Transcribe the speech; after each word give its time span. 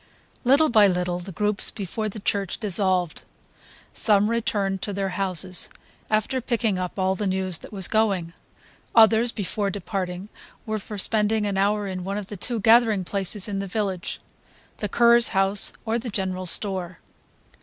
Little 0.43 0.69
by 0.69 0.87
little 0.87 1.19
the 1.19 1.31
groups 1.31 1.69
before 1.69 2.09
the 2.09 2.19
church 2.19 2.57
dissolved. 2.59 3.21
Some 3.93 4.31
returned 4.31 4.81
to 4.81 4.93
their 4.93 5.09
houses, 5.09 5.69
after 6.09 6.41
picking 6.41 6.79
up 6.79 6.97
all 6.97 7.13
the 7.13 7.27
news 7.27 7.59
that 7.59 7.71
was 7.71 7.87
going; 7.87 8.33
others, 8.95 9.31
before 9.31 9.69
departing, 9.69 10.27
were 10.65 10.79
for 10.79 10.97
spending 10.97 11.45
an 11.45 11.55
hour 11.55 11.85
in 11.85 12.03
one 12.03 12.17
of 12.17 12.25
the 12.29 12.35
two 12.37 12.59
gathering 12.59 13.03
places 13.03 13.47
of 13.47 13.59
the 13.59 13.67
village; 13.67 14.19
the 14.77 14.89
curé's 14.89 15.27
house 15.37 15.71
or 15.85 15.99
the 15.99 16.09
general 16.09 16.47
store. 16.47 16.97